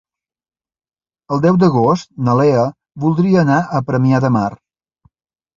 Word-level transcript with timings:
El 1.35 1.43
deu 1.43 1.59
d'agost 1.63 2.09
na 2.29 2.35
Lea 2.41 2.63
voldria 3.05 3.45
anar 3.47 3.59
a 3.61 3.83
Premià 3.91 4.23
de 4.25 4.37
Mar. 4.39 4.49